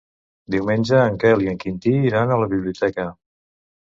Diumenge 0.53 1.01
en 1.09 1.19
Quel 1.23 1.43
i 1.45 1.49
en 1.51 1.59
Quintí 1.63 1.93
iran 2.07 2.33
a 2.33 2.39
la 2.45 2.47
biblioteca. 2.55 3.07